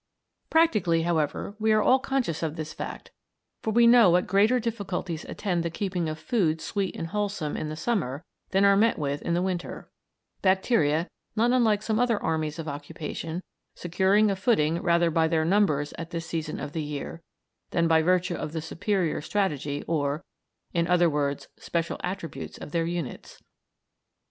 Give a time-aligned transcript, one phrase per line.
[0.49, 3.11] Practically, however, we are all conscious of this fact,
[3.61, 7.69] for we know what greater difficulties attend the keeping of food sweet and wholesome in
[7.69, 9.91] the summer than are met with in the winter;
[10.41, 13.43] bacteria, not unlike some other armies of occupation,
[13.75, 17.21] securing a footing rather by their numbers at this season of the year,
[17.69, 20.23] than by virtue of the superior strategy or,
[20.73, 23.39] in other words, special attributes of their units.